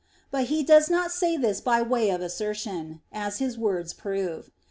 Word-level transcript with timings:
But 0.31 0.45
he 0.45 0.63
does 0.63 0.89
not 0.89 1.11
say 1.11 1.37
this 1.37 1.61
by 1.61 1.83
way 1.83 2.09
of 2.09 2.21
assertion; 2.21 3.03
as 3.11 3.37
his 3.37 3.55
words 3.55 3.93
prove. 3.93 4.49